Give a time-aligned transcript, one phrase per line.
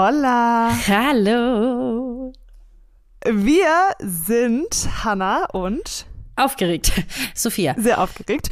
[0.00, 0.70] Hola.
[0.86, 2.32] Hallo.
[3.28, 6.92] Wir sind Hannah und Aufgeregt.
[7.34, 7.74] Sophia.
[7.76, 8.48] sehr aufgeregt.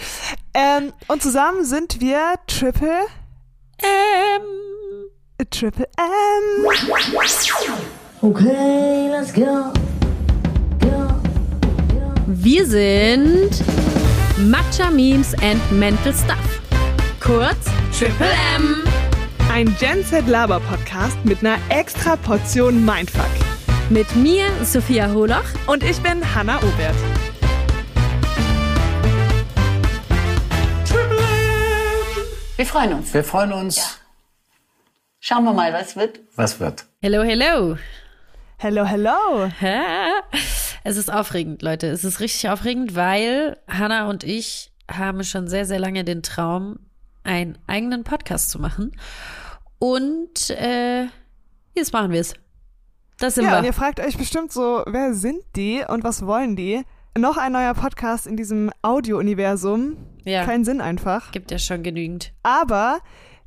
[0.54, 3.06] Ähm, und zusammen sind wir Triple,
[3.80, 4.42] Ähm.
[5.48, 6.66] Triple M.
[8.22, 9.72] Okay, let's go.
[10.80, 11.08] Go.
[12.26, 13.50] Wir sind
[14.50, 16.60] Matcha Memes and Mental Stuff.
[17.20, 17.66] Kurz
[17.96, 18.82] Triple M.
[19.56, 23.24] Ein Gen Z Laber Podcast mit einer extra Portion Mindfuck.
[23.88, 25.46] Mit mir, Sophia Holoch.
[25.66, 26.94] Und ich bin Hannah Obert.
[32.56, 33.14] Wir freuen uns.
[33.14, 33.98] Wir freuen uns.
[35.20, 36.20] Schauen wir mal, was wird.
[36.34, 36.84] Was wird?
[37.00, 37.78] Hello, hello.
[38.58, 39.50] Hello, hello.
[40.84, 41.86] Es ist aufregend, Leute.
[41.86, 46.78] Es ist richtig aufregend, weil Hannah und ich haben schon sehr, sehr lange den Traum,
[47.24, 48.92] einen eigenen Podcast zu machen.
[49.78, 51.06] Und äh,
[51.74, 52.34] jetzt machen wir es.
[53.18, 53.68] Das sind Ja, und wir.
[53.68, 56.82] ihr fragt euch bestimmt so, wer sind die und was wollen die?
[57.16, 59.96] Noch ein neuer Podcast in diesem Audio-Universum.
[60.24, 60.44] Ja.
[60.44, 61.32] Kein Sinn einfach.
[61.32, 62.32] Gibt ja schon genügend.
[62.42, 62.98] Aber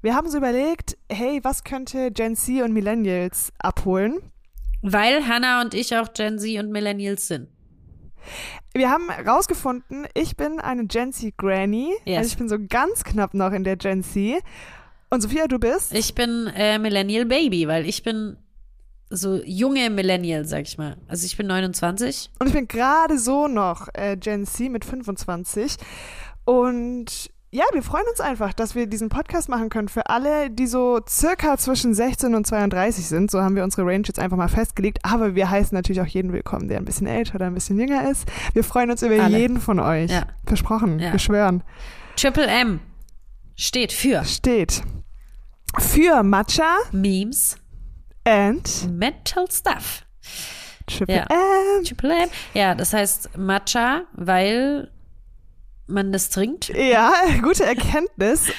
[0.02, 4.18] wir haben so überlegt, hey, was könnte Gen Z und Millennials abholen?
[4.82, 7.50] Weil Hannah und ich auch Gen Z und Millennials sind.
[8.74, 11.92] Wir haben rausgefunden, ich bin eine Gen Z Granny.
[12.06, 12.18] Yes.
[12.18, 14.42] Also ich bin so ganz knapp noch in der Gen Z.
[15.10, 15.94] Und Sophia, du bist?
[15.94, 18.38] Ich bin äh, Millennial Baby, weil ich bin
[19.10, 20.98] so junge Millennial, sag ich mal.
[21.08, 22.30] Also ich bin 29.
[22.40, 25.78] Und ich bin gerade so noch äh, Gen Z mit 25.
[26.46, 30.68] Und ja, wir freuen uns einfach, dass wir diesen Podcast machen können für alle, die
[30.68, 33.32] so circa zwischen 16 und 32 sind.
[33.32, 35.00] So haben wir unsere Range jetzt einfach mal festgelegt.
[35.02, 38.12] Aber wir heißen natürlich auch jeden willkommen, der ein bisschen älter oder ein bisschen jünger
[38.12, 38.30] ist.
[38.54, 39.40] Wir freuen uns über Alle.
[39.40, 40.12] jeden von euch.
[40.12, 40.28] Ja.
[40.46, 41.00] Versprochen.
[41.00, 41.12] Ja.
[41.14, 41.64] Wir schwören.
[42.16, 42.80] Triple M
[43.56, 44.84] steht für Steht
[45.78, 47.58] für Matcha Memes,
[48.26, 50.06] and Mental Stuff.
[50.88, 51.26] Triple Ja.
[51.30, 51.84] M.
[51.84, 52.30] Triple M.
[52.54, 54.92] Ja, das heißt Matcha, weil
[55.88, 56.70] man das trinkt.
[56.70, 58.52] Ja, gute Erkenntnis.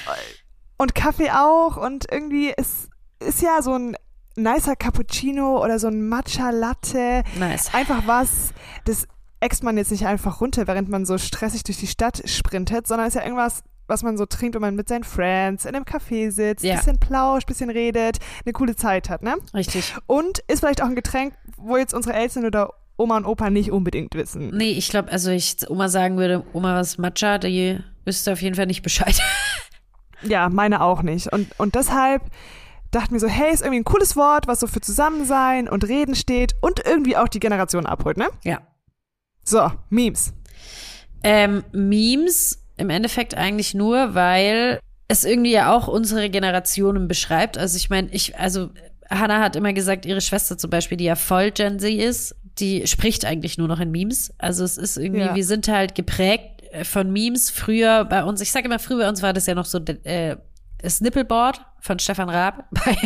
[0.77, 1.77] Und Kaffee auch.
[1.77, 2.89] Und irgendwie ist,
[3.19, 3.95] ist ja so ein
[4.35, 7.23] nicer Cappuccino oder so ein Matcha Latte.
[7.37, 7.73] Nice.
[7.73, 8.53] Einfach was,
[8.85, 9.07] das
[9.39, 13.07] äxt man jetzt nicht einfach runter, während man so stressig durch die Stadt sprintet, sondern
[13.07, 16.31] ist ja irgendwas, was man so trinkt, wenn man mit seinen Friends in einem Café
[16.31, 16.75] sitzt, Ja.
[16.77, 19.35] bisschen plauscht, bisschen redet, eine coole Zeit hat, ne?
[19.53, 19.93] Richtig.
[20.07, 23.71] Und ist vielleicht auch ein Getränk, wo jetzt unsere Eltern oder Oma und Opa nicht
[23.71, 24.49] unbedingt wissen.
[24.55, 28.55] Nee, ich glaube, also ich Oma sagen würde, Oma, was Matcha, die wüsste auf jeden
[28.55, 29.21] Fall nicht Bescheid.
[30.23, 31.33] Ja, meine auch nicht.
[31.33, 32.21] Und, und deshalb
[32.91, 36.13] dachten wir so, hey, ist irgendwie ein cooles Wort, was so für Zusammensein und Reden
[36.13, 38.27] steht und irgendwie auch die Generation abholt, ne?
[38.43, 38.59] ja.
[39.43, 40.33] So, Memes.
[41.23, 47.57] Ähm, Memes im Endeffekt eigentlich nur, weil es irgendwie ja auch unsere Generationen beschreibt.
[47.57, 48.69] Also ich meine, ich, also
[49.09, 52.85] Hannah hat immer gesagt, ihre Schwester zum Beispiel, die ja voll Gen Z ist, die
[52.87, 54.33] spricht eigentlich nur noch in Memes.
[54.37, 55.35] Also es ist irgendwie, Ja.
[55.35, 57.49] wir sind halt geprägt äh, von Memes.
[57.49, 60.35] Früher bei uns, ich sage immer, früher bei uns war das ja noch so äh,
[60.81, 62.97] das Nippelboard von Stefan Raab bei,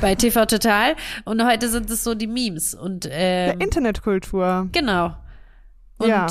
[0.00, 0.94] bei TV Total.
[1.24, 2.74] Und heute sind es so die Memes.
[2.74, 4.68] Und ähm, Der Internetkultur.
[4.72, 5.14] Genau.
[5.98, 6.26] Und Ja.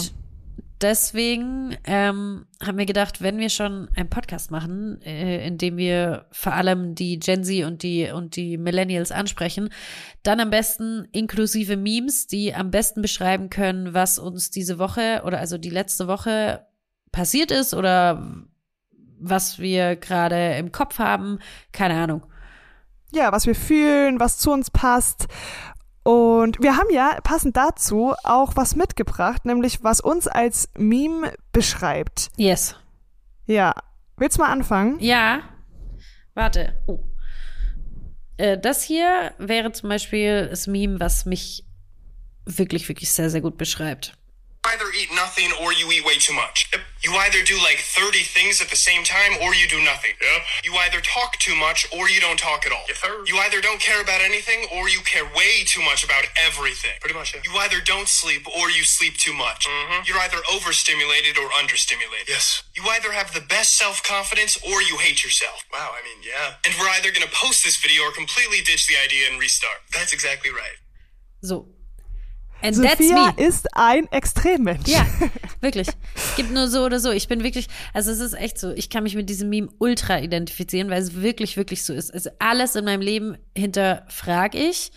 [0.81, 6.25] Deswegen ähm, haben wir gedacht, wenn wir schon einen Podcast machen, äh, in dem wir
[6.31, 9.69] vor allem die Gen Z und die und die Millennials ansprechen,
[10.23, 15.39] dann am besten inklusive Memes, die am besten beschreiben können, was uns diese Woche oder
[15.39, 16.65] also die letzte Woche
[17.11, 18.45] passiert ist oder
[19.19, 21.39] was wir gerade im Kopf haben.
[21.71, 22.23] Keine Ahnung.
[23.11, 25.27] Ja, was wir fühlen, was zu uns passt.
[26.05, 32.29] Und wir haben ja passend dazu auch was mitgebracht, nämlich was uns als Meme beschreibt.
[32.37, 32.75] Yes.
[33.47, 33.73] Ja.
[34.15, 34.99] Willst du mal anfangen?
[34.99, 35.41] Ja.
[36.35, 36.79] Warte.
[36.85, 36.99] Oh.
[38.37, 41.65] Äh, das hier wäre zum Beispiel das Meme, was mich
[42.45, 44.13] wirklich, wirklich sehr, sehr gut beschreibt.
[44.67, 46.69] either eat nothing or you eat way too much.
[46.71, 46.81] Yep.
[47.05, 50.17] You either do like 30 things at the same time or you do nothing.
[50.17, 50.41] Yep.
[50.65, 52.81] You either talk too much or you don't talk at all.
[52.89, 53.23] Yes, sir.
[53.27, 56.97] You either don't care about anything or you care way too much about everything.
[56.99, 57.41] Pretty much, yeah.
[57.45, 59.67] You either don't sleep or you sleep too much.
[59.67, 60.09] Mm-hmm.
[60.09, 62.27] You're either overstimulated or understimulated.
[62.27, 62.63] Yes.
[62.73, 65.63] You either have the best self-confidence or you hate yourself.
[65.71, 66.57] Wow, I mean, yeah.
[66.65, 69.77] And we're either going to post this video or completely ditch the idea and restart.
[69.93, 70.81] That's exactly right.
[71.43, 71.67] So.
[72.61, 74.87] And that's Sophia ist ein Extremmensch.
[74.87, 75.05] Ja,
[75.61, 75.87] wirklich.
[76.35, 77.11] Gibt nur so oder so.
[77.11, 80.19] Ich bin wirklich, also es ist echt so, ich kann mich mit diesem Meme ultra
[80.19, 82.13] identifizieren, weil es wirklich, wirklich so ist.
[82.13, 84.91] Also alles in meinem Leben hinterfrage ich.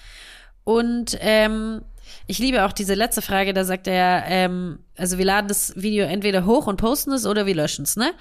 [0.65, 1.83] Und ähm,
[2.27, 6.05] ich liebe auch diese letzte Frage, da sagt er, ähm, also wir laden das Video
[6.05, 8.13] entweder hoch und posten es oder wir löschen es, ne?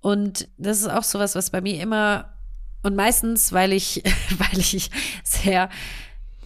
[0.00, 2.32] Und das ist auch sowas, was bei mir immer
[2.82, 4.02] Und meistens, weil ich,
[4.38, 4.90] weil ich
[5.22, 5.68] sehr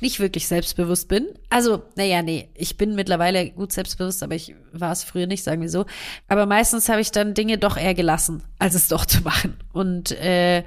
[0.04, 1.26] nicht wirklich selbstbewusst bin.
[1.48, 5.62] Also, naja, nee, ich bin mittlerweile gut selbstbewusst, aber ich war es früher nicht, sagen
[5.62, 5.86] wir so.
[6.28, 9.56] Aber meistens habe ich dann Dinge doch eher gelassen, als es doch zu machen.
[9.72, 10.62] Und äh,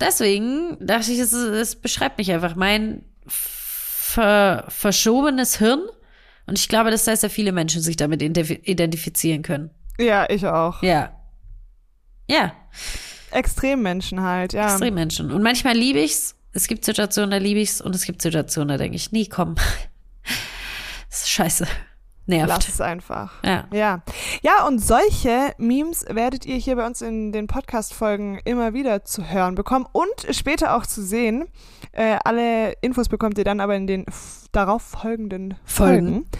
[0.00, 5.82] deswegen dachte ich, es, es beschreibt mich einfach mein ver verschobenes Hirn.
[6.46, 9.70] Und ich glaube, dass sehr, sehr viele Menschen sich damit identifizieren können.
[9.98, 10.82] Ja, ich auch.
[10.82, 11.20] Ja.
[12.28, 12.54] Ja.
[13.30, 14.70] Extremmenschen halt, ja.
[14.70, 15.32] Extremmenschen.
[15.32, 16.35] Und manchmal liebe ich's.
[16.56, 17.82] Es gibt Situationen, da liebe ich's.
[17.82, 19.56] Und es gibt Situationen, da denke ich, nee, komm.
[21.10, 21.66] Das ist scheiße.
[22.24, 22.48] Nervt.
[22.48, 23.34] Lass es einfach.
[23.44, 23.68] Ja.
[23.72, 24.02] Ja.
[24.42, 29.30] Ja, und solche Memes werdet ihr hier bei uns in den Podcast-Folgen immer wieder zu
[29.30, 31.46] hören bekommen und später auch zu sehen.
[31.92, 34.06] Äh, alle Infos bekommt ihr dann aber in den
[34.50, 36.24] darauf folgenden Folgen.
[36.24, 36.30] Folgen.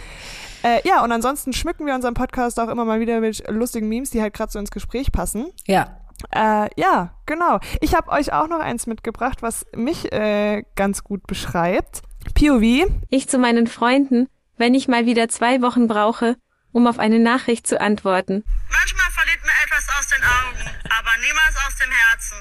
[0.63, 4.09] Äh, ja, und ansonsten schmücken wir unseren Podcast auch immer mal wieder mit lustigen Memes,
[4.09, 5.45] die halt gerade so ins Gespräch passen.
[5.67, 5.95] Ja.
[6.31, 7.59] Äh, ja, genau.
[7.81, 12.01] Ich habe euch auch noch eins mitgebracht, was mich äh, ganz gut beschreibt.
[12.33, 12.89] POV.
[13.09, 14.27] Ich zu meinen Freunden,
[14.57, 16.35] wenn ich mal wieder zwei Wochen brauche,
[16.71, 18.43] um auf eine Nachricht zu antworten.
[18.69, 22.37] Manchmal verliert mir etwas aus den Augen, aber niemals aus dem Herzen.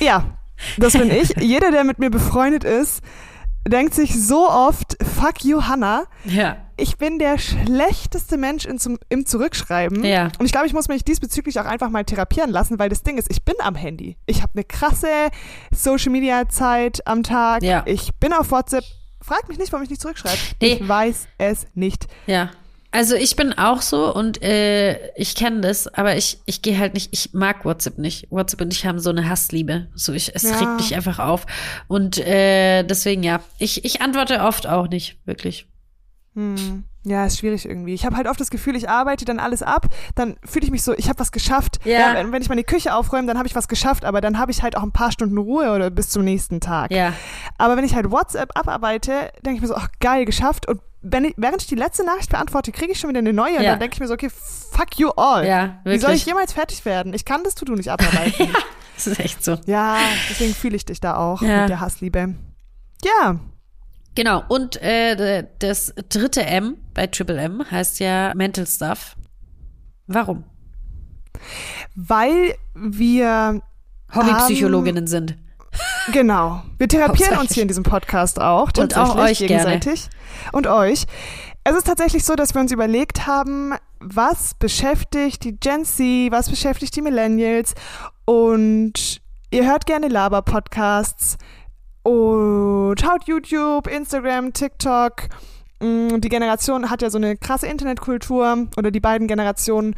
[0.00, 0.38] Ja,
[0.78, 1.34] das bin ich.
[1.38, 3.02] Jeder, der mit mir befreundet ist,
[3.66, 6.04] denkt sich so oft, fuck you, Hannah.
[6.24, 6.56] Ja.
[6.76, 10.04] Ich bin der schlechteste Mensch in zum, im Zurückschreiben.
[10.04, 10.30] Ja.
[10.38, 13.18] Und ich glaube, ich muss mich diesbezüglich auch einfach mal therapieren lassen, weil das Ding
[13.18, 14.16] ist, ich bin am Handy.
[14.26, 15.06] Ich habe eine krasse
[15.70, 17.62] Social-Media-Zeit am Tag.
[17.62, 17.82] Ja.
[17.86, 18.84] Ich bin auf WhatsApp.
[19.20, 20.38] Frag mich nicht, warum ich nicht zurückschreibe.
[20.60, 20.72] Nee.
[20.80, 22.08] Ich weiß es nicht.
[22.26, 22.50] Ja.
[22.94, 26.92] Also ich bin auch so und äh, ich kenne das, aber ich, ich gehe halt
[26.92, 28.30] nicht, ich mag WhatsApp nicht.
[28.30, 29.88] WhatsApp und ich haben so eine Hassliebe.
[29.94, 30.56] So, ich, es Ja.
[30.58, 31.46] regt mich einfach auf.
[31.88, 35.66] Und äh, deswegen ja, ich, ich antworte oft auch nicht, wirklich.
[36.34, 36.84] Hm.
[37.04, 37.94] Ja, ist schwierig irgendwie.
[37.94, 40.82] Ich habe halt oft das Gefühl, ich arbeite dann alles ab, dann fühle ich mich
[40.84, 41.80] so, ich habe was geschafft.
[41.84, 42.14] Ja.
[42.14, 44.62] wenn, wenn ich meine Küche aufräume, dann habe ich was geschafft, aber dann habe ich
[44.62, 46.90] halt auch ein paar Stunden Ruhe oder bis zum nächsten Tag.
[46.92, 47.12] Ja.
[47.58, 50.68] Aber wenn ich halt WhatsApp abarbeite, denke ich mir so, ach geil, geschafft.
[50.68, 53.62] Und ich, während ich die letzte Nachricht beantworte, kriege ich schon wieder eine neue und
[53.62, 53.70] Ja.
[53.72, 55.46] dann denke ich mir so, okay, fuck you all.
[55.46, 57.12] Ja, Wie soll ich jemals fertig werden?
[57.14, 58.48] Ich kann das To-Do nicht abarbeiten.
[58.94, 59.56] Das ist echt so.
[59.66, 59.96] ja,
[60.30, 61.62] deswegen fühle ich dich da auch Ja.
[61.62, 62.34] mit der Hassliebe.
[63.04, 63.40] Ja,
[64.14, 64.44] Genau.
[64.48, 69.16] Und äh, das dritte M bei Triple M heißt ja Mental Stuff.
[70.06, 70.44] Warum?
[71.94, 73.62] weil wir
[74.14, 75.36] Hobbypsychologinnen sind.
[76.10, 76.62] Genau.
[76.78, 78.70] Wir therapieren uns hier in diesem Podcast auch.
[78.76, 79.78] Und auch tatsächlich euch gerne.
[79.78, 80.10] gegenseitig.
[80.52, 81.06] Und euch.
[81.64, 86.50] Es ist tatsächlich so, dass wir uns überlegt haben, was beschäftigt die Gen Z, was
[86.50, 87.74] beschäftigt die Millennials
[88.24, 89.20] und
[89.52, 91.36] ihr hört gerne Laber-Podcasts
[92.02, 95.28] und schaut YouTube, Instagram, TikTok.
[95.80, 99.94] Mm, Die Generation hat ja so eine krasse Internetkultur oder die beiden Generationen.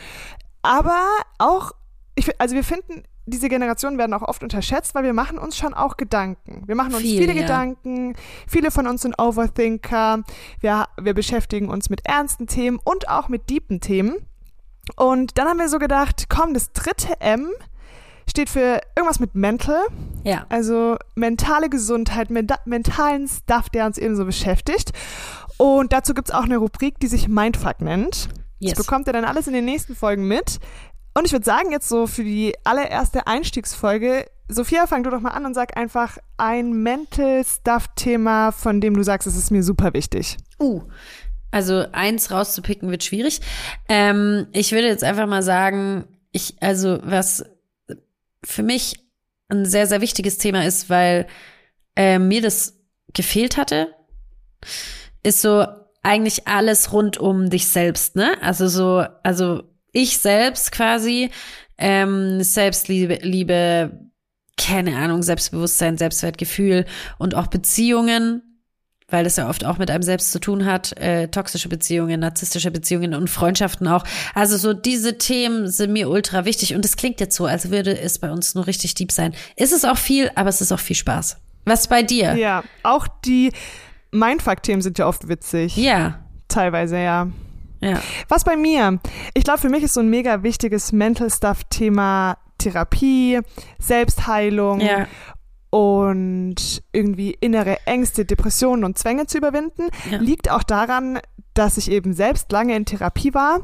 [0.61, 1.01] Aber
[1.39, 1.73] auch,
[2.15, 5.75] ich, also wir finden, diese Generationen werden auch oft unterschätzt, weil wir machen uns schon
[5.75, 6.63] auch Gedanken.
[6.67, 7.43] Wir machen uns Viel, viele ja.
[7.43, 8.15] Gedanken.
[8.47, 10.23] Viele von uns sind Overthinker.
[10.61, 14.17] Wir, wir beschäftigen uns mit ernsten Themen und auch mit deepen Themen.
[14.97, 17.49] Und dann haben wir so gedacht, komm, das dritte M
[18.29, 19.83] steht für irgendwas mit Mental.
[20.23, 20.47] Ja.
[20.49, 24.93] Also mentale Gesundheit, menta mentalen Stuff, der uns eben so beschäftigt.
[25.57, 28.29] Und dazu gibt's auch eine Rubrik, die sich Mindfuck nennt.
[28.59, 28.75] Yes.
[28.75, 30.59] Das bekommt ihr dann alles in den nächsten Folgen mit.
[31.15, 35.31] Und ich würde sagen, jetzt so für die allererste Einstiegsfolge, Sophia, fang du doch mal
[35.31, 39.95] an und sag einfach ein Mental Stuff-Thema, von dem du sagst, es ist mir super
[39.95, 40.37] wichtig.
[40.61, 40.83] Uh.
[41.51, 43.41] Also eins rauszupicken wird schwierig.
[43.89, 47.45] Ähm, ich würde jetzt einfach mal sagen, ich, also was
[48.45, 48.97] für mich
[49.49, 51.29] ein sehr, sehr wichtiges Thema ist, weil
[51.95, 52.75] äh, mir das
[53.13, 53.95] gefehlt hatte,
[55.23, 55.65] ist so
[56.03, 58.37] eigentlich alles rund um dich selbst, ne?
[58.43, 59.63] Also so, also
[59.95, 61.31] ich selbst quasi,
[61.79, 64.11] ähm, Selbstliebe, Liebe,
[64.59, 66.85] keine Ahnung, Selbstbewusstsein, Selbstwertgefühl
[67.19, 68.43] und auch Beziehungen,
[69.09, 72.71] weil das ja oft auch mit einem selbst zu tun hat, äh, toxische Beziehungen, narzisstische
[72.71, 74.05] Beziehungen und Freundschaften auch.
[74.35, 77.99] Also so diese Themen sind mir ultra wichtig und es klingt jetzt so, als würde
[77.99, 79.35] es bei uns nur richtig deep sein.
[79.57, 81.39] Ist es auch viel, aber es ist auch viel Spaß.
[81.65, 82.35] Was bei dir?
[82.35, 83.53] Ja, auch die
[84.13, 85.77] Mindfuck-Themen sind ja oft witzig.
[85.77, 86.25] Ja,
[86.55, 87.29] Teilweise, ja.
[87.85, 88.01] Ja.
[88.29, 88.99] Was bei mir?
[89.35, 93.41] Ich glaube, für mich ist so ein mega wichtiges Mental Stuff-Thema Therapie,
[93.79, 95.07] Selbstheilung Ja.
[95.71, 99.89] und irgendwie innere Ängste, Depressionen und Zwänge zu überwinden.
[100.11, 100.19] Ja.
[100.19, 101.19] Liegt auch daran,
[101.55, 103.61] dass ich eben selbst lange in Therapie war.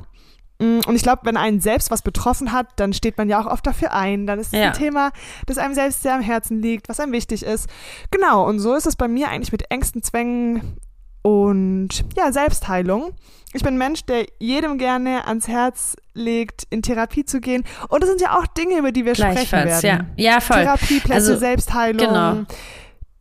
[0.60, 3.46] Mm, Und ich glaube, wenn einen selbst was betroffen hat, dann steht man ja auch
[3.46, 4.26] oft dafür ein.
[4.26, 4.66] Dann ist es Ja.
[4.68, 5.10] ein Thema,
[5.46, 7.68] das einem selbst sehr am Herzen liegt, was einem wichtig ist.
[8.10, 10.76] Genau, und so ist es bei mir eigentlich mit Ängsten, Zwängen
[11.22, 13.12] und ja, Selbstheilung.
[13.52, 17.64] Ich bin ein Mensch, der jedem gerne ans Herz legt, in Therapie zu gehen.
[17.88, 19.80] Und das sind ja auch Dinge, über die wir sprechen werden.
[20.16, 20.32] ja.
[20.34, 20.58] Ja, voll.
[20.62, 22.36] Therapieplätze, Also, Selbstheilung, genau.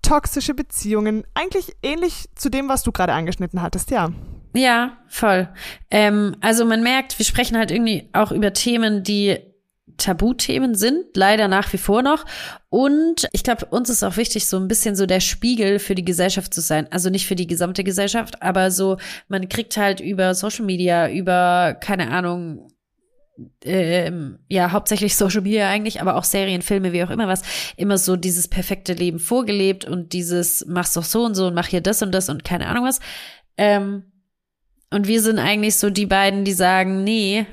[0.04, 1.24] toxische Beziehungen.
[1.34, 4.10] Eigentlich ähnlich zu dem, was du gerade angeschnitten hattest, ja.
[4.54, 5.48] Ja, voll.
[5.92, 9.38] Ähm, also man merkt, wir sprechen halt irgendwie auch über Themen, die
[10.00, 12.26] Tabuthemen sind, leider nach wie vor noch.
[12.70, 16.06] Und ich glaube, uns ist auch wichtig, so ein bisschen so der Spiegel für die
[16.06, 16.88] Gesellschaft zu sein.
[16.92, 21.78] Also nicht für die gesamte Gesellschaft, aber so, man kriegt halt über Social Media, über,
[21.80, 22.68] keine Ahnung,
[23.64, 27.44] ähm, ja, hauptsächlich Social Media eigentlich, aber auch Serien, Filme, wie auch immer was,
[27.78, 31.68] immer so dieses perfekte Leben vorgelebt und dieses mach's doch so und so und mach
[31.68, 33.00] hier das und das und keine Ahnung was.
[33.58, 34.04] Ähm,
[34.92, 37.46] und wir sind eigentlich so die beiden, die sagen, nee,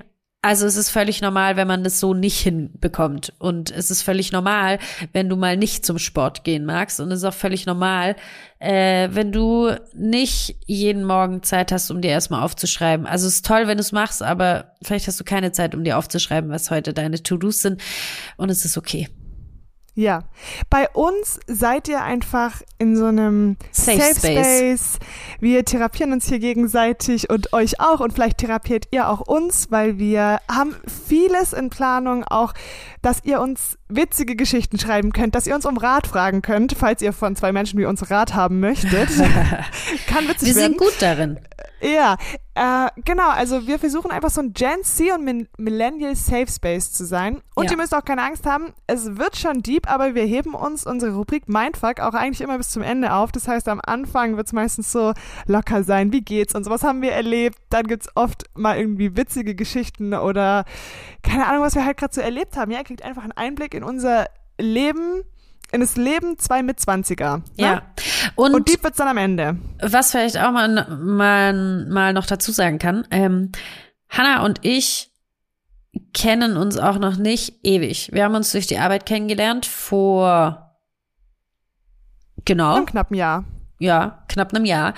[0.46, 3.32] also es ist völlig normal, wenn man das so nicht hinbekommt.
[3.40, 4.78] Und es ist völlig normal,
[5.12, 7.00] wenn du mal nicht zum Sport gehen magst.
[7.00, 8.14] Und es ist auch völlig normal,
[8.60, 13.06] äh, wenn du nicht jeden Morgen Zeit hast, um dir erstmal aufzuschreiben.
[13.06, 15.82] Also es ist toll, wenn du es machst, aber vielleicht hast du keine Zeit, um
[15.82, 17.82] dir aufzuschreiben, was heute deine To-Dos sind.
[18.36, 19.08] Und es ist okay.
[19.96, 20.24] Ja.
[20.68, 24.98] Bei uns seid ihr einfach in so einem Safe Space.
[25.40, 29.98] Wir therapieren uns hier gegenseitig und euch auch und vielleicht therapiert ihr auch uns, weil
[29.98, 30.76] wir haben
[31.08, 32.52] vieles in Planung, auch,
[33.00, 37.00] dass ihr uns witzige Geschichten schreiben könnt, dass ihr uns um Rat fragen könnt, falls
[37.00, 39.08] ihr von zwei Menschen wie uns Rat haben möchtet.
[40.08, 40.72] Kann witzig Wir werden.
[40.72, 41.40] sind gut darin.
[41.80, 42.18] Ja,
[42.56, 43.28] äh, genau.
[43.28, 47.42] Also wir versuchen einfach so ein Gen Z und Millennial Safe Space zu sein.
[47.54, 47.72] Und Ja.
[47.72, 48.72] ihr müsst auch keine Angst haben.
[48.86, 52.70] Es wird schon deep, aber wir heben uns unsere Rubrik Mindfuck auch eigentlich immer bis
[52.70, 53.30] zum Ende auf.
[53.30, 55.12] Das heißt, am Anfang wird es meistens so
[55.46, 56.12] locker sein.
[56.12, 56.70] Wie geht's und so?
[56.70, 57.58] Was haben wir erlebt?
[57.68, 60.64] Dann gibt's oft mal irgendwie witzige Geschichten oder
[61.22, 62.70] keine Ahnung, was wir halt gerade so erlebt haben.
[62.70, 64.26] Ja, ihr kriegt einfach einen Einblick in unser
[64.58, 65.22] Leben,
[65.72, 67.38] in das Leben zwei Mitzwanziger.
[67.38, 67.42] Ne?
[67.56, 67.82] Ja.
[68.34, 69.58] Und, Und, deep wird's dann am Ende.
[69.80, 73.52] was vielleicht auch mal, mal, mal noch dazu sagen kann, ähm,
[74.08, 75.10] Hannah und ich
[76.12, 78.10] kennen uns auch noch nicht ewig.
[78.12, 80.76] Wir haben uns durch die Arbeit kennengelernt vor
[82.44, 83.44] genau, Im knappen Jahr.
[83.78, 84.94] Ja, knapp einem Jahr.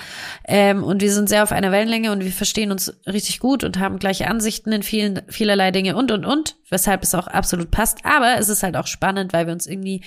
[0.47, 3.79] Ähm, und wir sind sehr auf einer Wellenlänge und wir verstehen uns richtig gut und
[3.79, 8.05] haben gleiche Ansichten in vielen, vielerlei Dinge und, und, und, weshalb es auch absolut passt.
[8.05, 10.01] Aber es ist halt auch spannend, weil wir uns irgendwie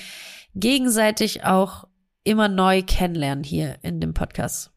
[0.55, 1.85] gegenseitig auch
[2.25, 4.71] immer neu kennenlernen hier in dem Podcast.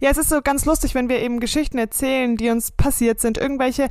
[0.00, 3.38] Ja, es ist so ganz lustig, wenn wir eben Geschichten erzählen, die uns passiert sind,
[3.38, 3.88] irgendwelche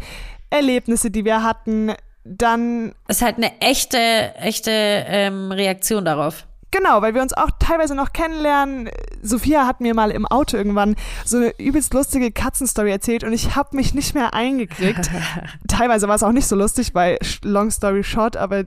[0.50, 6.48] Erlebnisse, die wir hatten, dann Es ist halt eine echte, echte ähm, Reaktion darauf.
[6.72, 8.90] Genau, weil wir uns auch teilweise noch kennenlernen.
[9.22, 10.96] Sophia hat mir mal im Auto irgendwann
[11.26, 15.10] so eine übelst lustige Katzenstory erzählt und ich habe mich nicht mehr eingekriegt.
[15.68, 18.66] teilweise war es auch nicht so lustig, weil long story short, aber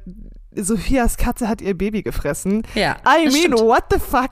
[0.54, 2.66] Sophias Katze hat ihr Baby gefressen.
[2.74, 3.60] Ja, I mean, stimmt.
[3.60, 4.28] what the fuck?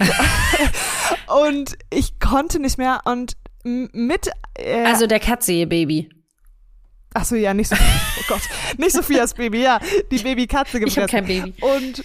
[1.46, 6.10] und ich konnte nicht mehr und mit äh, Also der Katze, ihr Baby.
[7.14, 8.42] Ach so, ja, nicht so, oh Gott,
[8.78, 11.02] nicht Sophias Baby, ja, die Babykatze Ich gefressen.
[11.02, 11.54] habe kein Baby.
[11.60, 12.04] Und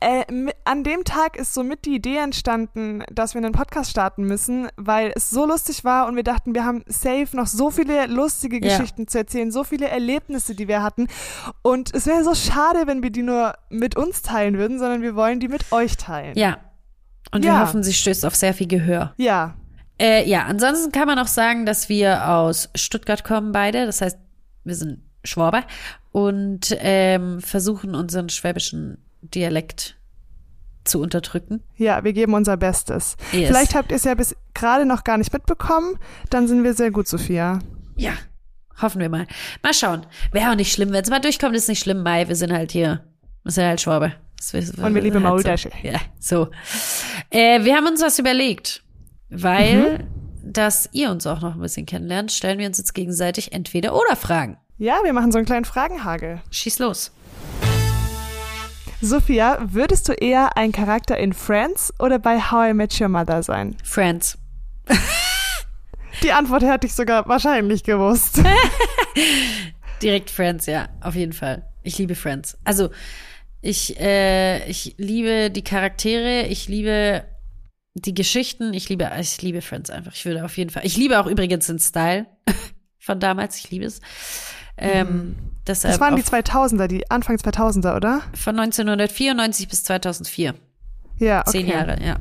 [0.00, 0.24] äh,
[0.64, 5.12] an dem Tag ist somit die Idee entstanden, dass wir einen Podcast starten müssen, weil
[5.14, 8.60] es so lustig war und wir dachten, wir haben safe noch so viele lustige.
[8.60, 11.08] Geschichten zu erzählen, so viele Erlebnisse, die wir hatten.
[11.62, 15.14] Und es wäre so schade, wenn wir die nur mit uns teilen würden, sondern wir
[15.16, 16.36] wollen die mit euch teilen.
[16.36, 16.58] Ja.
[17.32, 17.52] Und Ja.
[17.52, 19.12] wir hoffen, sie stößt auf sehr viel Gehör.
[19.16, 19.54] Ja.
[20.00, 23.86] Äh, ja, ansonsten kann man auch sagen, dass wir aus Stuttgart kommen beide.
[23.86, 24.18] Das heißt,
[24.64, 25.64] wir sind Schwaber
[26.12, 28.98] und ähm, versuchen unseren schwäbischen
[29.30, 29.96] Dialekt
[30.84, 31.62] zu unterdrücken.
[31.76, 33.16] Ja, wir geben unser Bestes.
[33.32, 33.48] Yes.
[33.48, 35.98] Vielleicht habt ihr es ja bis gerade noch gar nicht mitbekommen.
[36.30, 37.58] Dann sind wir sehr gut, Sophia.
[37.96, 38.12] Ja,
[38.82, 39.26] hoffen wir mal.
[39.62, 40.04] Mal schauen.
[40.32, 40.92] Wäre auch nicht schlimm.
[40.92, 42.02] Wenn es mal durchkommt, ist nicht schlimm.
[42.02, 43.02] Mai, wir sind halt hier.
[43.44, 44.12] Wir sind halt Schwabe.
[44.52, 45.70] Ist- Und wir lieben halt Maultasche.
[45.82, 45.88] So.
[45.88, 46.48] Ja, so.
[47.30, 48.82] Äh, wir haben uns was überlegt,
[49.30, 50.52] weil, Mhm.
[50.52, 54.16] dass ihr uns auch noch ein bisschen kennenlernt, stellen wir uns jetzt gegenseitig entweder oder
[54.16, 54.58] Fragen.
[54.76, 56.42] Ja, wir machen so einen kleinen Fragenhagel.
[56.50, 57.10] Schieß los.
[59.04, 63.42] Sophia, würdest du eher ein Charakter in Friends oder bei How I Met Your Mother
[63.42, 63.76] sein?
[63.84, 64.38] Friends.
[66.22, 68.42] Die Antwort hätte ich sogar wahrscheinlich gewusst.
[70.02, 71.68] Direkt Friends, ja, auf jeden Fall.
[71.82, 72.56] Ich liebe Friends.
[72.64, 72.90] Also,
[73.60, 77.24] ich, äh, ich liebe die Charaktere, ich liebe
[77.92, 80.14] die Geschichten, ich liebe, ich liebe Friends einfach.
[80.14, 80.86] Ich würde auf jeden Fall.
[80.86, 82.26] Ich liebe auch übrigens den Style
[82.98, 84.00] von damals, ich liebe es.
[84.76, 88.22] Ähm, deshalb Das waren die auf- 2000er, die Anfang 2000er, oder?
[88.34, 90.54] von 1994 bis 2004.
[91.18, 91.50] Ja, okay.
[91.50, 92.16] Zehn Jahre, ja.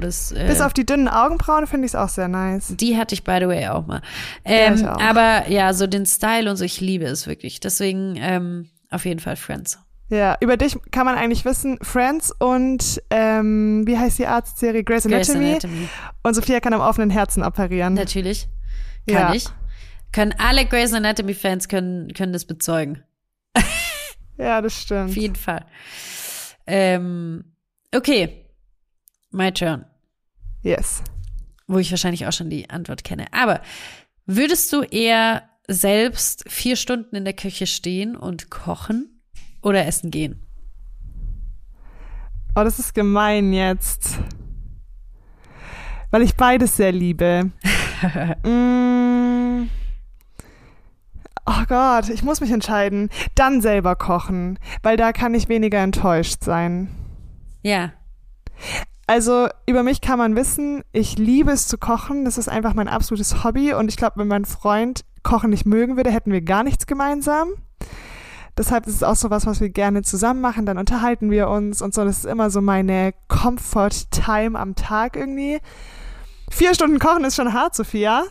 [0.00, 2.74] Das, äh, Bis auf die dünnen Augenbrauen finde ich es auch sehr nice.
[2.76, 4.00] Die hatte ich, by the way, auch mal.
[4.44, 5.00] Ähm, auch.
[5.00, 7.60] Aber ja, so den Style und so, ich liebe es wirklich.
[7.60, 9.78] Deswegen ähm, auf jeden Fall Friends.
[10.08, 15.04] Ja, über dich kann man eigentlich wissen, Friends und ähm, wie heißt die Arztserie Grey's
[15.04, 15.50] Grey's Anatomy.
[15.52, 15.88] Anatomy.
[16.22, 17.94] Und Sophia kann am offenen Herzen operieren.
[17.94, 18.48] Natürlich.
[19.08, 19.34] Kann Ja.
[19.34, 19.46] ich.
[20.12, 23.02] Können alle Grey's Anatomy-Fans können, können das bezeugen.
[24.38, 25.10] Ja, das stimmt.
[25.10, 25.64] Auf jeden Fall.
[26.66, 27.44] Ähm,
[27.94, 28.44] okay.
[29.30, 29.84] My turn.
[30.62, 31.02] Yes.
[31.66, 33.26] Wo ich wahrscheinlich auch schon die Antwort kenne.
[33.32, 33.60] Aber
[34.26, 39.20] würdest du eher selbst vier Stunden in der Küche stehen und kochen
[39.62, 40.42] oder essen gehen?
[42.54, 44.18] Oh, das ist gemein jetzt.
[46.10, 47.50] Weil ich beides sehr liebe.
[48.44, 49.68] mm.
[51.46, 53.08] Oh Gott, ich muss mich entscheiden.
[53.36, 56.88] Dann selber kochen, weil da kann ich weniger enttäuscht sein.
[57.62, 57.92] Ja.
[59.06, 62.24] Also über mich kann man wissen, ich liebe es zu kochen.
[62.24, 63.72] Das ist einfach mein absolutes Hobby.
[63.72, 67.50] Und ich glaube, wenn mein Freund Kochen nicht mögen würde, hätten wir gar nichts gemeinsam.
[68.58, 70.66] Deshalb ist es auch so was, was wir gerne zusammen machen.
[70.66, 72.04] Dann unterhalten wir uns und so.
[72.04, 75.60] Das ist immer so meine Comfort-Time am Tag irgendwie.
[76.50, 78.24] Vier Stunden kochen ist schon hart, Sophia.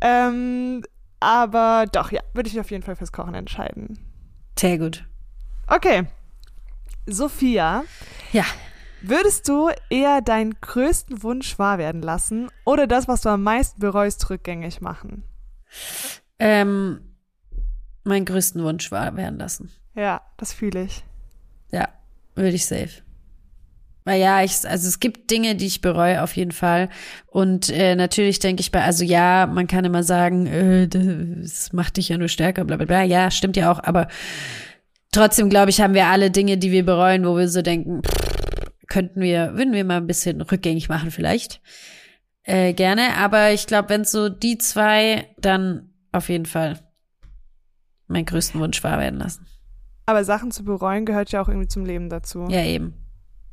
[0.00, 0.82] Ähm,
[1.20, 3.98] aber doch, ja, würde ich mich auf jeden Fall fürs Kochen entscheiden.
[4.58, 5.04] Sehr gut.
[5.66, 6.04] Okay.
[7.06, 7.84] Sophia,
[8.32, 8.44] Ja.
[9.00, 13.78] Würdest du eher deinen größten Wunsch wahr werden lassen oder das, was du am meisten
[13.80, 15.22] bereust, rückgängig machen?
[16.40, 17.00] Ähm,
[18.02, 19.70] meinen größten Wunsch wahr werden lassen.
[19.94, 21.04] Ja, das fühle ich.
[21.70, 21.88] Ja,
[22.34, 23.02] würde ich safe.
[24.08, 26.88] Weil ja, ich, also es gibt Dinge, die ich bereue auf jeden Fall.
[27.26, 31.98] Und äh, natürlich denke ich bei, also ja, man kann immer sagen, äh, das macht
[31.98, 33.02] dich ja nur stärker, bla bla bla.
[33.02, 34.08] Ja, stimmt ja auch, aber
[35.12, 38.00] trotzdem glaube ich, haben wir alle Dinge, die wir bereuen, wo wir so denken,
[38.86, 41.60] könnten wir, würden wir mal ein bisschen rückgängig machen vielleicht.
[42.44, 46.78] Äh, gerne, aber ich glaube, wenn so die zwei, dann auf jeden Fall
[48.06, 49.46] meinen größten Wunsch wahr werden lassen.
[50.06, 52.46] Aber Sachen zu bereuen gehört ja auch irgendwie zum Leben dazu.
[52.48, 52.94] Ja, eben.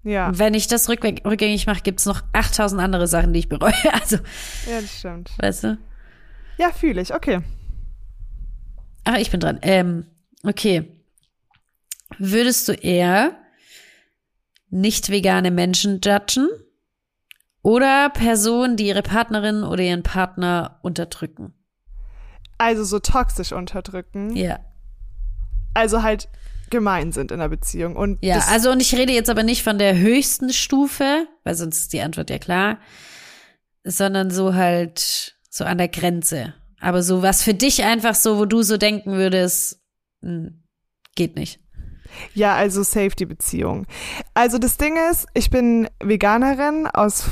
[0.06, 3.74] Ja, wenn ich das rückgängig mache, gibt's noch 8000 andere Sachen, die ich bereue.
[3.92, 4.18] Also,
[4.70, 5.32] ja das stimmt.
[5.40, 5.78] weißt du?
[6.58, 7.14] Ja, fühle ich.
[7.14, 7.42] Okay.
[9.04, 9.60] Ach, ich bin dran.
[9.64, 10.06] Ähm,
[10.44, 10.92] okay.
[12.20, 13.36] Würdest du eher
[14.70, 16.50] nicht vegane Menschen judgen
[17.64, 21.54] oder Personen, die ihre Partnerin oder ihren Partner unterdrücken?
[22.60, 24.36] Also so toxisch unterdrücken.
[24.36, 24.60] Ja.
[25.74, 26.30] Also halt
[26.72, 27.96] gemein sind in der Beziehung.
[27.96, 31.82] Und Ja, also und ich rede jetzt aber nicht von der höchsten Stufe, weil sonst
[31.82, 32.80] ist die Antwort ja klar,
[33.84, 36.54] sondern so halt so an der Grenze.
[36.80, 39.82] Aber so was für dich einfach so, wo du so denken würdest,
[40.22, 40.64] hm,
[41.16, 41.60] geht nicht.
[42.34, 43.88] Ja, also Safety-Beziehung.
[44.34, 47.26] Also das Ding ist, ich bin Veganerin aus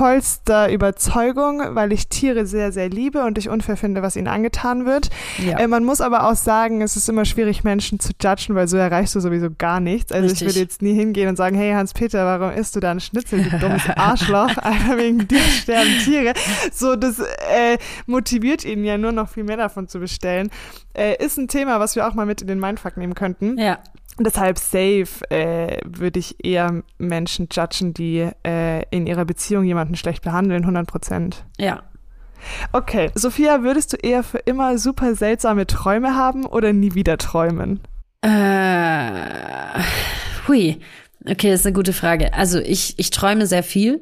[0.00, 4.86] vollster Überzeugung, weil ich Tiere sehr, sehr liebe und ich unfair finde, was ihnen angetan
[4.86, 5.10] wird.
[5.36, 5.58] Ja.
[5.58, 8.78] Äh, man muss aber auch sagen, es ist immer schwierig, Menschen zu judgen, weil so
[8.78, 10.10] erreichst du sowieso gar nichts.
[10.10, 10.40] Also Richtig.
[10.40, 13.44] ich würde jetzt nie hingehen und sagen, hey Hans-Peter, warum isst du da einen Schnitzel,
[13.44, 14.56] du dummes Arschloch?
[14.56, 16.32] Einfach wegen dir sterben Tiere.
[16.72, 20.48] So, das äh, motiviert ihn ja nur noch viel mehr davon zu bestellen.
[20.94, 23.58] Äh, ist ein Thema, was wir auch mal mit in den Mindfuck nehmen könnten.
[23.58, 23.80] Ja.
[24.18, 30.22] Deshalb safe äh, würde ich eher Menschen judgen, die äh, in ihrer Beziehung jemanden schlecht
[30.22, 31.44] behandeln, 100 Prozent.
[31.58, 31.82] Ja.
[32.72, 37.80] Okay, Sophia, würdest du eher für immer super seltsame Träume haben oder nie wieder träumen?
[38.22, 39.82] Äh,
[40.48, 40.80] hui.
[41.26, 42.32] Okay, das ist eine gute Frage.
[42.32, 44.00] Also ich, ich träume sehr viel.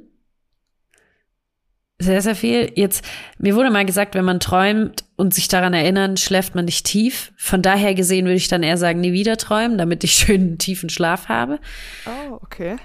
[1.99, 2.73] Sehr, sehr viel.
[2.77, 3.05] Jetzt,
[3.39, 7.33] mir wurde mal gesagt, wenn man träumt und sich daran erinnern, schläft man nicht tief.
[7.37, 10.59] Von daher gesehen würde ich dann eher sagen, nie wieder träumen, damit ich schön einen
[10.59, 11.59] tiefen Schlaf habe.
[12.07, 12.77] Oh, okay.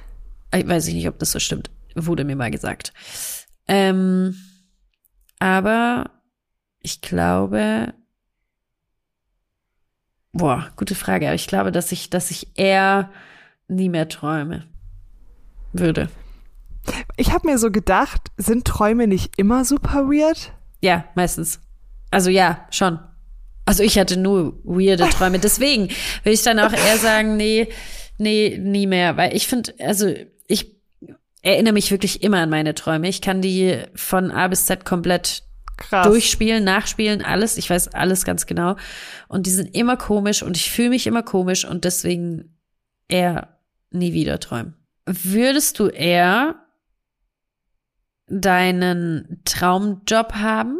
[0.54, 1.70] Ich weiß nicht, ob das so stimmt.
[1.96, 2.92] Wurde mir mal gesagt.
[3.68, 4.36] Ähm,
[5.38, 6.10] aber
[6.82, 7.94] ich glaube,
[10.32, 11.28] boah, gute Frage.
[11.28, 13.12] Aber ich glaube, dass ich, dass ich eher
[13.68, 14.66] nie mehr träume
[15.72, 16.10] würde.
[17.16, 20.52] Ich habe mir so gedacht, sind Träume nicht immer super weird?
[20.82, 21.60] Ja, meistens.
[22.14, 23.00] Also ja, schon.
[23.66, 25.40] Also ich hatte nur weirde Träume.
[25.40, 25.90] Deswegen
[26.24, 27.70] würde ich dann auch eher sagen, nee,
[28.20, 29.18] nee, nie mehr.
[29.18, 30.14] Weil ich finde, also
[30.48, 30.76] ich
[31.42, 33.08] erinnere mich wirklich immer an meine Träume.
[33.10, 35.44] Ich kann die von A bis Z komplett
[35.78, 36.06] Krass.
[36.06, 37.58] durchspielen, nachspielen, alles.
[37.58, 38.76] Ich weiß alles ganz genau.
[39.28, 42.60] Und die sind immer komisch und ich fühle mich immer komisch und deswegen
[43.08, 43.58] eher
[43.90, 44.76] nie wieder träumen.
[45.06, 46.56] Würdest du eher
[48.28, 50.78] deinen Traumjob haben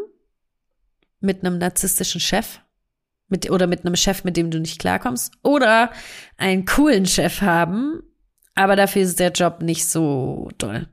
[1.24, 2.60] mit einem narzisstischen Chef?
[3.30, 5.34] Mit, oder mit einem Chef, mit dem du nicht klarkommst?
[5.42, 5.92] Oder
[6.38, 8.04] einen coolen Chef haben,
[8.56, 10.88] aber dafür ist der Job nicht so doll?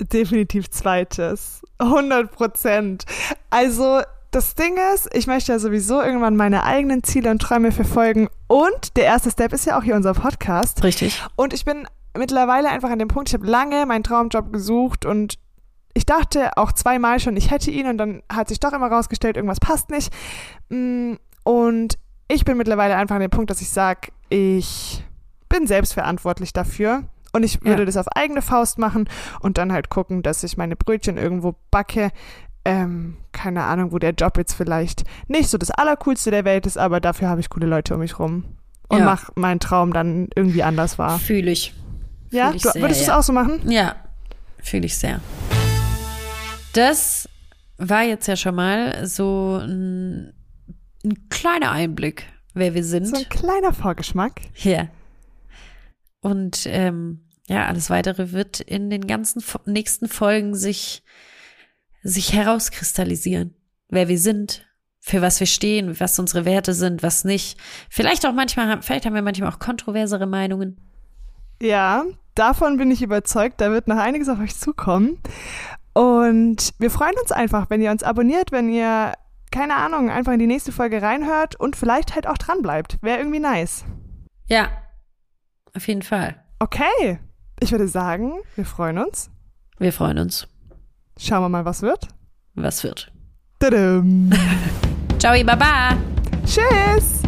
[0.00, 1.62] Definitiv zweites.
[1.78, 3.04] 100 Prozent.
[3.50, 8.28] Also, das Ding ist, ich möchte ja sowieso irgendwann meine eigenen Ziele und Träume verfolgen.
[8.48, 10.82] Und der erste Step ist ja auch hier unser Podcast.
[10.82, 11.22] Richtig.
[11.36, 15.38] Und ich bin mittlerweile einfach an dem Punkt, ich habe lange meinen Traumjob gesucht und
[15.94, 19.36] ich dachte auch zweimal schon, ich hätte ihn und dann hat sich doch immer rausgestellt,
[19.36, 20.12] irgendwas passt nicht.
[20.70, 25.04] Mm, Und ich bin mittlerweile einfach an dem Punkt, dass ich sage, ich
[25.48, 27.02] bin selbstverantwortlich dafür
[27.32, 27.86] und ich würde Ja.
[27.86, 29.08] das auf eigene Faust machen
[29.40, 32.10] und dann halt gucken, dass ich meine Brötchen irgendwo backe.
[32.64, 36.78] Ähm, keine Ahnung, wo der Job jetzt vielleicht nicht so das Allercoolste der Welt ist,
[36.78, 38.44] aber dafür habe ich coole Leute um mich rum.
[38.88, 39.04] Und Ja.
[39.04, 41.18] mach meinen Traum dann irgendwie anders wahr.
[41.18, 41.74] Fühle ich.
[42.30, 43.12] Ja, Fühl ich du, sehr, würdest du ja.
[43.12, 43.60] es auch so machen?
[43.68, 43.96] Ja,
[44.62, 45.20] fühle ich sehr.
[46.72, 47.28] Das
[47.78, 50.32] war jetzt ja schon mal so ein,
[51.04, 53.06] ein kleiner Einblick, wer wir sind.
[53.06, 54.40] So ein kleiner Vorgeschmack.
[54.56, 54.88] Ja.
[56.20, 61.02] Und ähm, ja, alles weitere wird in den ganzen nächsten Folgen sich,
[62.02, 63.54] sich herauskristallisieren.
[63.88, 64.64] Wer wir sind,
[65.00, 67.58] für was wir stehen, was unsere Werte sind, was nicht.
[67.90, 70.80] Vielleicht auch manchmal, haben- vielleicht haben wir manchmal auch kontroversere Meinungen.
[71.60, 72.04] Ja,
[72.36, 73.60] davon bin ich überzeugt.
[73.60, 75.18] Da wird noch einiges auf euch zukommen.
[75.94, 79.12] Und wir freuen uns einfach, wenn ihr uns abonniert, wenn ihr,
[79.50, 82.98] keine Ahnung, einfach in die nächste Folge reinhört und vielleicht halt auch dran bleibt.
[83.02, 83.84] Wäre irgendwie nice.
[84.46, 84.68] Ja,
[85.74, 86.36] auf jeden Fall.
[86.58, 87.18] Okay,
[87.60, 89.30] ich würde sagen, wir freuen uns.
[89.78, 90.46] Wir freuen uns.
[91.18, 92.08] Schauen wir mal, was wird.
[92.54, 93.12] Was wird?
[93.58, 94.30] Tadam.
[95.18, 95.96] Ciao, Baba!
[96.44, 97.21] Tschüss!